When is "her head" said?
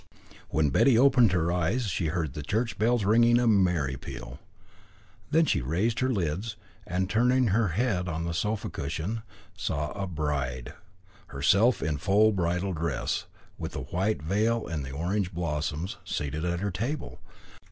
7.49-8.09